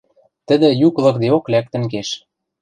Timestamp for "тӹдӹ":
0.47-0.69